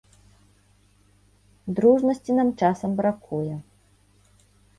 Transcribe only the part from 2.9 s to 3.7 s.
бракуе.